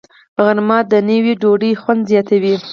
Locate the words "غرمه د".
0.43-0.93